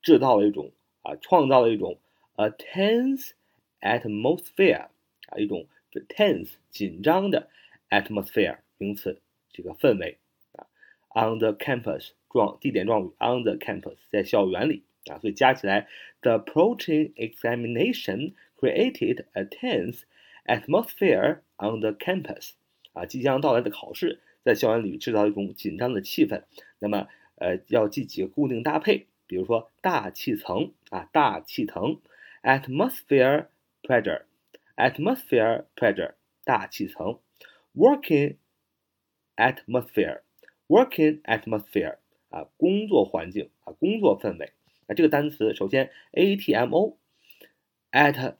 [0.00, 1.98] 制造了一种啊，创造了一种
[2.36, 3.32] a tense
[3.80, 4.88] atmosphere
[5.28, 5.66] 啊，一种
[6.08, 7.48] tense 紧张的
[7.88, 10.18] atmosphere 名词，这个氛围
[10.52, 10.66] 啊，
[11.14, 15.88] on the campus 状地点状语 on the campus 在校园里啊，所以加起来，
[16.20, 20.02] the approaching examination created a tense
[20.44, 22.52] atmosphere on the campus
[22.92, 26.42] 啊，即将到来的考试在校园里制造一种紧张的气氛。
[26.78, 32.00] 那么呃，要记几个固定搭配，比如说大气层啊，大气层。
[32.42, 33.48] atmosphere
[33.82, 34.22] pressure,
[34.74, 37.18] atmosphere pressure 大气层，
[37.74, 38.36] working
[39.35, 40.21] Atmosphere,
[40.67, 41.97] working atmosphere
[42.29, 44.53] 啊，工作环境啊，工作氛围
[44.87, 46.95] 啊，这个单词首先 atmo
[47.91, 48.35] at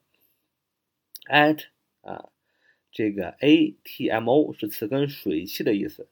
[1.29, 1.63] at
[2.01, 2.29] 啊，
[2.91, 6.07] 这个 atmo 是词根水汽的意思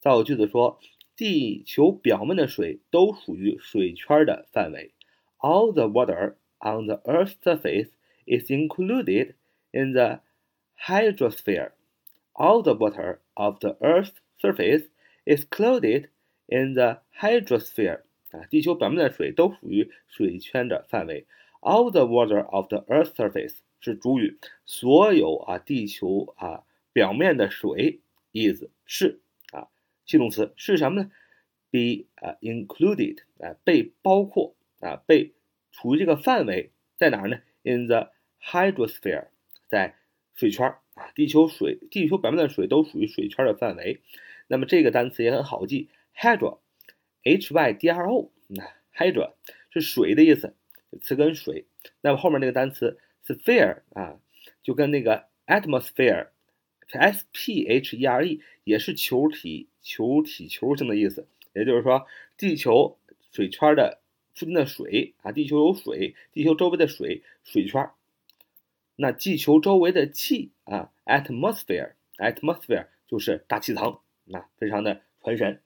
[0.00, 0.80] 造个句子说，
[1.16, 4.92] 地球表面的水都属于水圈的范围。
[5.38, 7.90] All the water on the Earth's surface
[8.26, 9.34] is included
[9.72, 10.20] in the
[10.76, 11.72] hydrosphere.
[12.32, 14.88] All the water of the Earth's surface
[15.24, 16.08] is clothed
[16.46, 18.02] in the hydrosphere
[18.33, 21.25] 啊，地球表面的水都属于水圈的范围。
[21.61, 28.01] All the water of the Earth's surface 是主语，所有啊地球啊表面的水
[28.33, 29.21] is 是
[29.51, 29.69] 啊
[30.05, 31.11] 系动词是什么呢
[31.71, 35.31] ？be 啊 included 啊被包括啊被
[35.71, 38.11] 处于这个范围在哪儿呢？In the
[38.41, 39.27] hydrosphere
[39.67, 39.95] 在
[40.33, 44.01] 水圈啊，地球水地球表面的水都属于水圈的范围。
[44.47, 46.59] 那么这个单词也很好记，hydro
[47.23, 48.63] H Y D R O，那
[48.95, 49.33] hydro
[49.71, 50.55] 是水的意思，
[51.01, 51.65] 词根水。
[52.01, 54.19] 那么后面那个单词 sphere 啊，
[54.61, 61.27] 就跟那个 atmosphere，s p h e r e 也是球体、球体、球形的意思。
[61.53, 62.07] 也就是说，
[62.37, 62.97] 地球
[63.31, 63.99] 水圈的
[64.33, 67.89] 附近的水啊，地球有水，地球周围的水水圈。
[68.95, 73.99] 那地球周围的气啊，atmosphere，atmosphere 就是大气层。
[74.25, 75.61] 那非常的传神。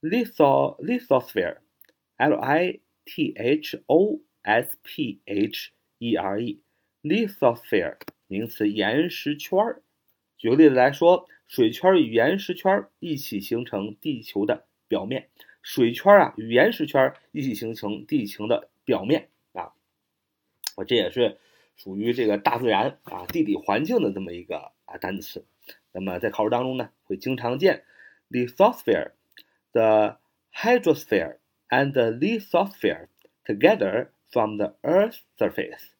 [0.00, 7.96] litho lithosphere，l i t h o s p h e r e，lithosphere，
[8.28, 9.82] 名词，岩石圈儿。
[10.36, 11.26] 举个例子来说。
[11.48, 15.30] 水圈与岩石圈一起形成地球的表面，
[15.68, 19.74] 水圈啊与岩石圈一起形成地球的表面啊，
[20.76, 21.36] 我这也是
[21.76, 25.44] 属于这个大自然啊地理环境的这么一个啊单词。
[25.92, 27.84] 那么在考试当中呢，会经常见
[28.30, 29.10] lithosphere、
[29.72, 30.16] the
[30.54, 31.36] hydrosphere
[31.68, 33.08] and the lithosphere
[33.44, 35.90] together from the Earth's surface.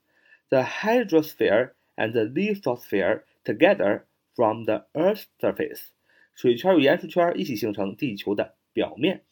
[0.49, 4.05] The hydrosphere and the lithosphere together
[4.35, 5.89] from the Earth's surface.
[6.35, 9.25] 水圈与岩石圈一起形成地球的表面。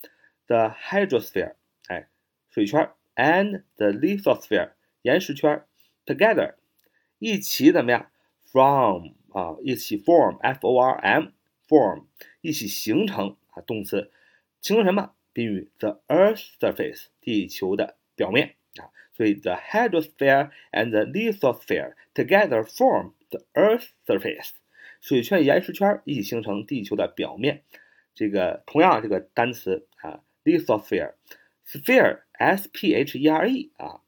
[0.46, 1.54] The hydrosphere，
[1.88, 2.08] 哎，
[2.50, 4.72] 水圈 and the lithosphere，
[5.02, 5.64] 岩石圈
[6.04, 6.54] together，
[7.18, 8.10] 一起怎么样
[8.52, 12.04] ？From 啊，一起 form，f o r m，form，
[12.40, 14.12] 一起形成啊，动词，
[14.60, 15.12] 形成什么？
[15.32, 18.88] 宾语 the Earth's surface，地球的表面啊。
[19.14, 24.50] 所以 the hydrosphere and the lithosphere together form the Earth's surface。
[25.00, 27.64] 水圈、岩石圈一起形成地球的表面。
[28.14, 34.00] 这个同样，这个单词啊，lithosphere，sphere，s p h e r e 啊，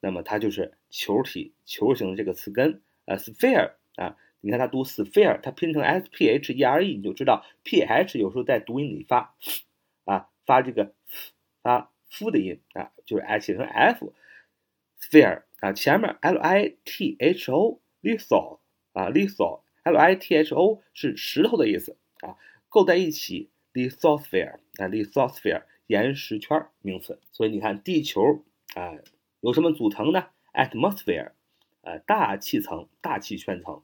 [0.00, 9.34] 那么它就是球体、球形的这个词根啊，sphere 啊，你看它读 sphere，它拼成 s p h e r e，你就知道 p h 有时候在读音里发
[10.04, 10.92] 啊，发这个
[11.62, 18.58] 发 f 的音啊，就是 h 写成 f，sphere 啊，前面 l i t h o，litho
[18.92, 19.62] 啊，litho。
[19.84, 22.38] L I T H O 是石头的意思啊，
[22.70, 27.20] 构在一起，lithosphere 啊，lithosphere 岩石圈名词。
[27.32, 28.44] 所以你看，地球
[28.74, 28.94] 啊
[29.40, 31.32] 有什么组成呢？atmosphere
[31.82, 33.82] 啊，大气层、大气圈层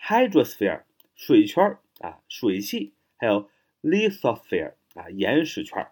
[0.00, 0.82] ；hydrosphere
[1.14, 3.48] 水圈啊，水汽；还有
[3.82, 5.88] lithosphere 啊，岩石圈。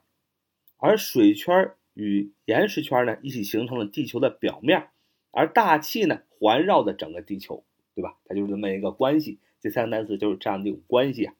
[0.76, 4.88] 而水圈与岩石圈呢一起形成了地球的表面，
[5.30, 7.64] 而大气呢环绕着整个地球。
[7.94, 8.16] 对吧？
[8.24, 9.38] 它就是这么一个关系。
[9.60, 11.34] 这三个单词就是这样的一种关系啊。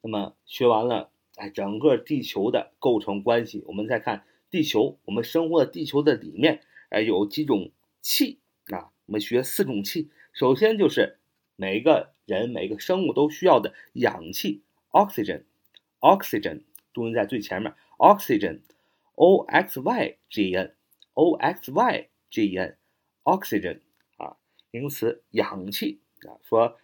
[0.00, 7.70] 那么学完了，哎，整个地球的构成关系，我们再看地球，我们生活的地球的里面，哎，有几种
[8.00, 8.92] 气啊？
[9.06, 10.10] 我们学四种气。
[10.32, 11.18] 首先就是
[11.56, 16.62] 每个人、每个生物都需要的氧气，oxygen，oxygen，
[16.92, 23.80] 重音在最前面，oxygen，o x y g n，o x y g n，oxygen
[24.16, 24.36] 啊。
[24.70, 26.78] 名词氧气啊，说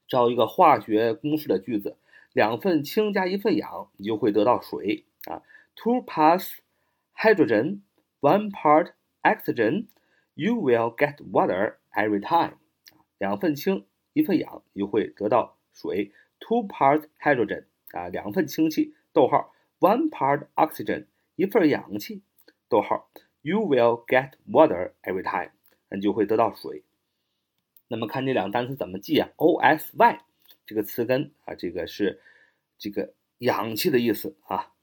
[0.08, 1.98] 造一个化学公式的句子：
[2.33, 5.41] 两份氢加一份氧，你就会得到水啊。
[5.75, 6.57] Two parts
[7.15, 7.81] hydrogen,
[8.21, 9.87] one part oxygen,
[10.33, 12.57] you will get water every time。
[13.17, 16.11] 两份氢，一份氧，你就会得到水。
[16.39, 21.05] Two parts hydrogen 啊，两份氢气，逗号，one part oxygen，
[21.35, 22.21] 一份氧气，
[22.67, 23.09] 逗号，
[23.41, 25.51] you will get water every time，
[25.89, 26.83] 你就会得到水。
[27.87, 29.29] 那么看这两个单词怎么记啊？
[29.35, 30.21] O S Y
[30.68, 32.20] 这个词根啊，这个是
[32.76, 34.74] 这个氧气的意思啊。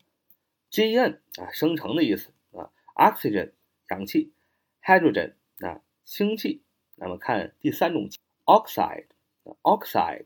[0.71, 2.71] ，gen 啊，生成的意思啊。
[2.95, 3.51] Oxygen
[3.91, 4.33] 氧气
[4.81, 6.63] ，Hydrogen 啊，氢气。
[6.95, 8.09] 那么看第三种
[8.45, 10.25] ，Oxide，Oxide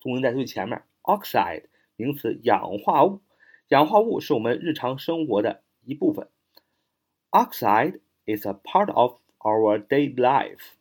[0.00, 3.20] 重音在最前面，Oxide 名词氧化物，
[3.68, 6.30] 氧化物是我们日常生活的一部分。
[7.30, 10.72] Oxide is a part of our daily life.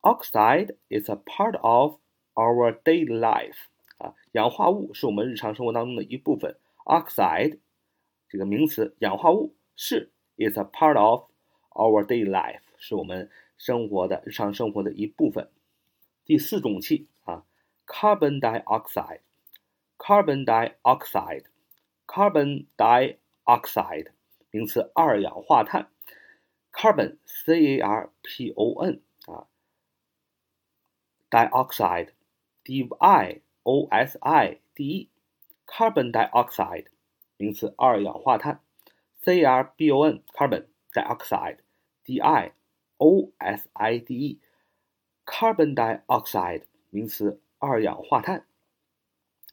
[0.00, 1.98] Oxide is a part of
[2.37, 3.55] our daily life
[3.97, 6.57] 啊，氧化物是我们日常生活当中的一部分。
[6.85, 7.59] Oxide
[8.27, 11.29] 这个名词，氧化物是 is a part of
[11.71, 15.49] our daily life 是我们生活的日常生活的一部分。
[16.25, 17.45] 第四种气啊，
[17.85, 24.07] carbon dioxide，carbon dioxide，carbon dioxide
[24.51, 25.89] 名词，二氧化碳。
[26.75, 29.45] Carbon c a r p o n 啊。
[31.29, 32.09] dioxide,
[32.68, 36.88] d i o s i d e，carbon dioxide，
[37.38, 38.60] 名词，二氧化碳
[39.22, 42.52] ，c r b o n carbon dioxide，d i
[42.98, 48.44] o s i d e，carbon dioxide，名词，二氧化碳。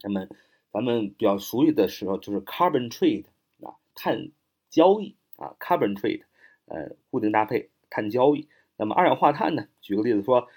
[0.03, 0.27] 那么
[0.73, 3.27] 咱们比较熟悉的时候就是 carbon trade
[3.61, 4.29] 啊，碳
[4.69, 6.23] 交易啊，carbon trade，
[6.65, 8.49] 呃，固定搭配，碳交易。
[8.75, 9.69] 那么二氧化碳呢？
[9.79, 10.49] 举个例子说。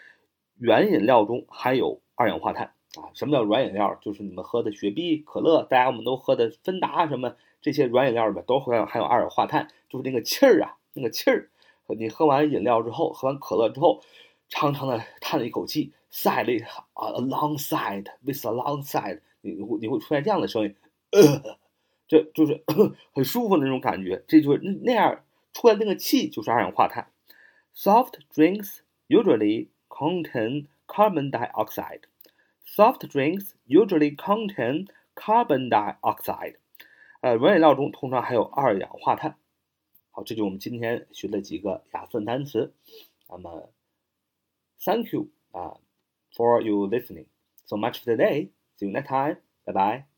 [0.60, 3.08] 原饮料中含有二氧化碳啊？
[3.14, 3.96] 什么叫软饮料？
[4.02, 11.48] 就是你们喝的雪碧、可乐，大家我们都喝的芬达什么这些软饮料里面都含有含有二氧化碳，就是那个气儿啊，那个气儿。
[11.96, 14.02] 你喝完饮料之后，喝完可乐之后，
[14.48, 20.74] 长长的叹了一口气，sigh 了啊，a long sigh，with a long sigh，你会你会出现这样的声音，
[21.12, 21.56] 呃，
[22.06, 22.62] 这就是
[23.14, 27.10] 很舒服的那种感觉，这就是那样出来那个气就是二氧化碳。
[27.74, 32.01] Soft drinks usually contain carbon dioxide.
[32.65, 36.55] Soft drinks usually contain carbon dioxide.
[37.21, 39.35] 呃，软饮料中通常含有二氧化碳。
[40.11, 42.73] 好，这就是我们今天学的几个雅思单词。
[43.29, 43.69] 那么，
[44.83, 45.77] Thank you 啊，
[46.35, 47.27] for you listening
[47.65, 48.49] so much today.
[48.77, 49.37] See you next time.
[49.65, 50.16] Bye bye.